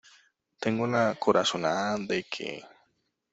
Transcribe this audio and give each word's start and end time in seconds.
tengo 0.59 0.87
la 0.87 1.13
corazonada 1.19 1.95
de 1.99 2.23
que... 2.23 2.65